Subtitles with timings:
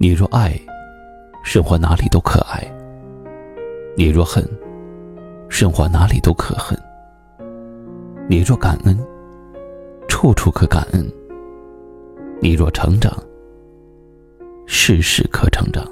[0.00, 0.56] 你若爱，
[1.42, 2.62] 生活哪里都可爱；
[3.96, 4.48] 你若恨，
[5.48, 6.78] 生活哪里都可恨；
[8.28, 8.96] 你若感恩，
[10.06, 11.02] 处处可感恩；
[12.40, 13.12] 你若成长，
[14.68, 15.84] 事事可成长。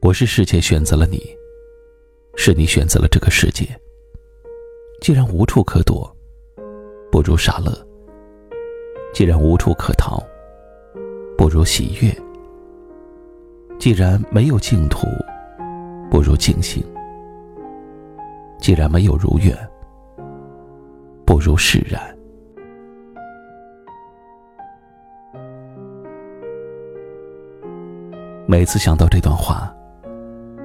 [0.00, 1.22] 我是世界选择了你，
[2.34, 3.64] 是你选择了这个世界。
[5.00, 6.12] 既然无处可躲，
[7.12, 7.70] 不如傻乐；
[9.14, 10.20] 既然无处可逃。
[11.36, 12.10] 不如喜悦。
[13.78, 15.06] 既然没有净土，
[16.10, 16.82] 不如静心；
[18.58, 19.54] 既然没有如愿，
[21.26, 22.00] 不如释然。
[28.46, 29.74] 每次想到这段话，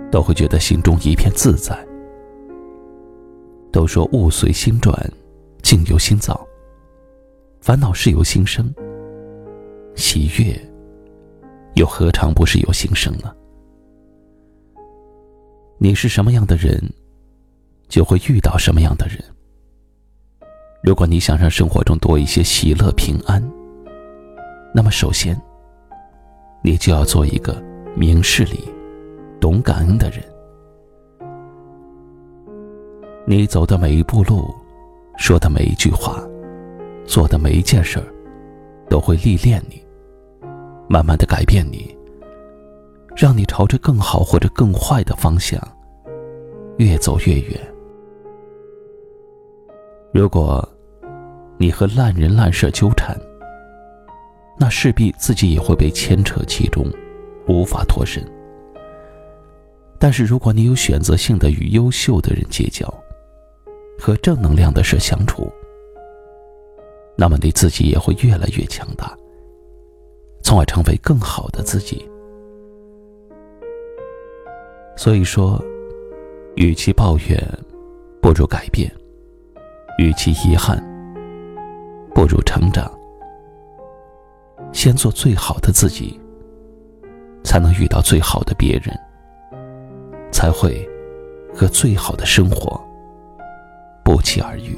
[0.10, 1.78] 都会觉得心中一片自在。
[3.72, 4.94] 都说物随心转，
[5.64, 6.48] 境由心造，
[7.60, 8.74] 烦恼事由心生。
[9.96, 10.60] 喜悦，
[11.76, 13.34] 又何尝不是有心生呢？
[15.78, 16.82] 你是什么样的人，
[17.88, 19.18] 就会遇到什么样的人。
[20.84, 23.44] 如果你想让生活中多一些喜乐平安，
[24.74, 25.40] 那么首先，
[26.64, 27.62] 你就要做一个
[27.96, 28.60] 明事理、
[29.40, 30.24] 懂感恩的人。
[33.28, 34.54] 你走的每一步路，
[35.18, 36.24] 说的每一句话，
[37.06, 38.06] 做的每一件事儿。
[38.92, 39.82] 都会历练你，
[40.90, 41.98] 慢慢的改变你，
[43.16, 45.58] 让你朝着更好或者更坏的方向
[46.78, 47.58] 越走越远。
[50.14, 50.68] 如果
[51.58, 53.18] 你和烂人烂事纠缠，
[54.60, 56.86] 那势必自己也会被牵扯其中，
[57.48, 58.22] 无法脱身。
[59.98, 62.94] 但是如果你有选择性的与优秀的人结交，
[63.98, 65.50] 和正能量的事相处，
[67.22, 69.16] 那么你自己也会越来越强大，
[70.42, 72.04] 从而成为更好的自己。
[74.98, 75.64] 所以说，
[76.56, 77.40] 与其抱怨，
[78.24, 78.90] 不如改变；
[80.00, 80.84] 与其遗憾，
[82.12, 82.92] 不如成长。
[84.74, 86.20] 先做最好的自己，
[87.44, 89.00] 才能遇到最好的别人，
[90.32, 90.90] 才会
[91.54, 92.84] 和最好的生活
[94.04, 94.76] 不期而遇。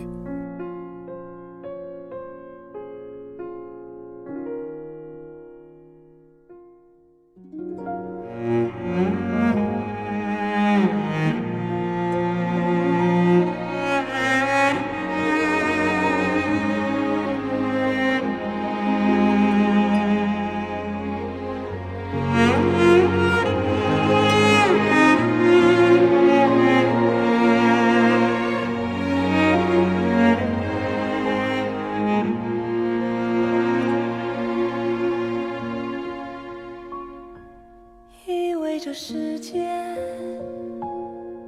[38.85, 39.65] 这世界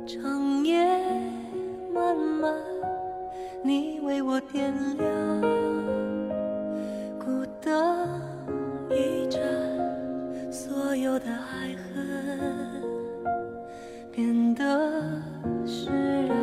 [0.07, 0.87] 长夜
[1.93, 2.53] 漫漫，
[3.61, 5.41] 你为我点亮
[7.19, 8.07] 孤灯
[8.89, 9.41] 一盏，
[10.49, 12.81] 所有的爱恨
[14.13, 14.89] 变得
[15.67, 15.89] 释
[16.27, 16.37] 然，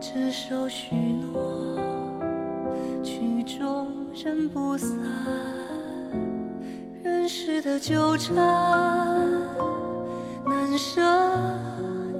[0.00, 1.78] 执手许诺，
[3.04, 4.98] 曲终人不散，
[7.00, 9.17] 人世的纠缠。
[10.78, 11.02] 舍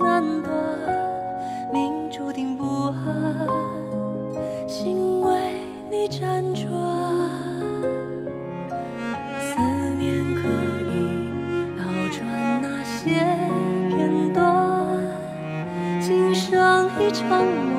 [0.00, 0.52] 难断，
[1.72, 3.46] 命注定不安，
[4.66, 5.30] 心为
[5.88, 6.68] 你辗转，
[9.38, 9.60] 思
[9.96, 10.40] 念可
[10.90, 10.92] 以
[11.78, 12.18] 倒转
[12.60, 13.14] 那些
[13.90, 14.42] 片段，
[16.00, 17.77] 今生一场梦，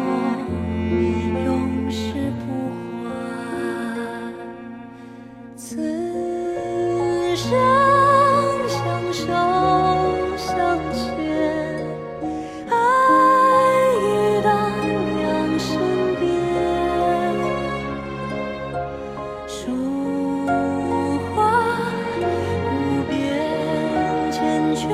[24.69, 24.89] 成全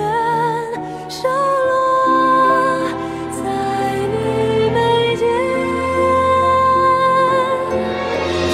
[1.09, 2.87] 守落
[3.31, 5.27] 在你眉间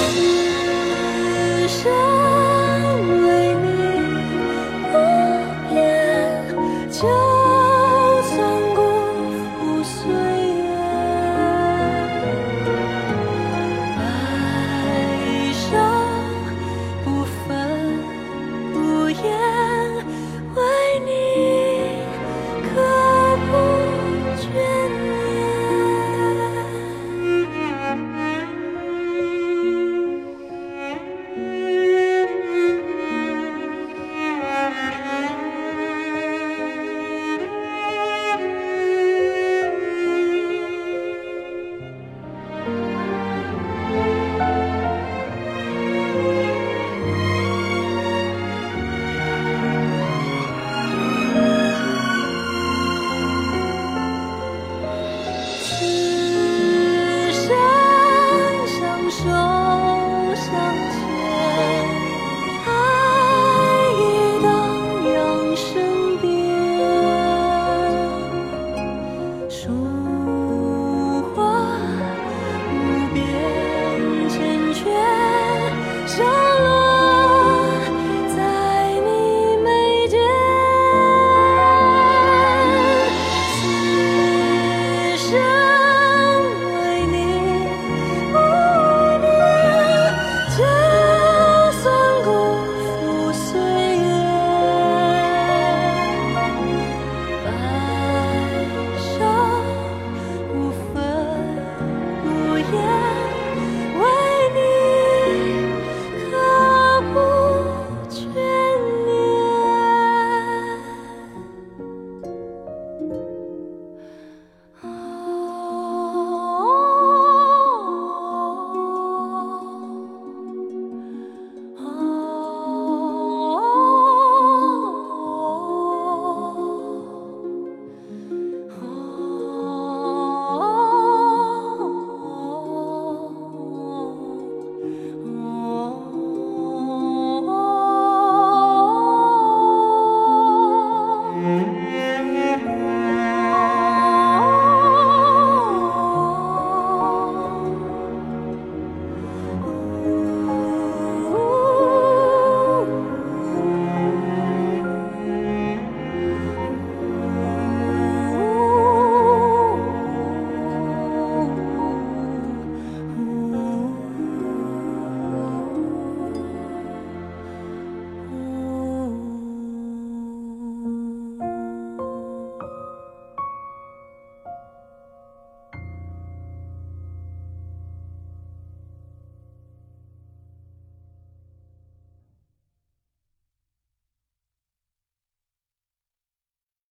[0.00, 1.80] 此生
[3.22, 3.66] 为你
[4.88, 4.94] 无
[5.70, 5.72] 边